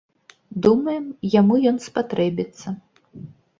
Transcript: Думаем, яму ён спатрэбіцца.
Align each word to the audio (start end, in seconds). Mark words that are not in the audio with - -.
Думаем, 0.65 1.05
яму 1.35 1.55
ён 1.73 1.77
спатрэбіцца. 1.87 2.67